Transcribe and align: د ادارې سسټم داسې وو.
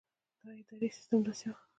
د 0.41 0.43
ادارې 0.59 0.89
سسټم 0.95 1.19
داسې 1.25 1.47
وو. 1.51 1.57